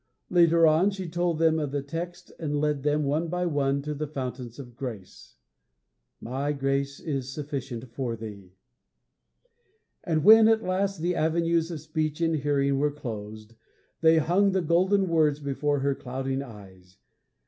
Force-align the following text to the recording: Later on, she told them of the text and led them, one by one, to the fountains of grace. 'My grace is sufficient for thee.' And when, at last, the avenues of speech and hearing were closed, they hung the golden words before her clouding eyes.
Later 0.31 0.65
on, 0.65 0.89
she 0.89 1.07
told 1.07 1.37
them 1.37 1.59
of 1.59 1.69
the 1.69 1.83
text 1.83 2.31
and 2.39 2.59
led 2.59 2.81
them, 2.81 3.03
one 3.03 3.27
by 3.27 3.45
one, 3.45 3.83
to 3.83 3.93
the 3.93 4.07
fountains 4.07 4.57
of 4.57 4.75
grace. 4.75 5.35
'My 6.19 6.53
grace 6.53 6.99
is 6.99 7.31
sufficient 7.31 7.87
for 7.91 8.15
thee.' 8.15 8.55
And 10.03 10.23
when, 10.23 10.47
at 10.47 10.63
last, 10.63 11.01
the 11.01 11.13
avenues 11.13 11.69
of 11.69 11.81
speech 11.81 12.19
and 12.19 12.37
hearing 12.37 12.79
were 12.79 12.89
closed, 12.89 13.53
they 14.01 14.17
hung 14.17 14.53
the 14.53 14.63
golden 14.63 15.07
words 15.07 15.39
before 15.39 15.81
her 15.81 15.93
clouding 15.93 16.41
eyes. 16.41 16.97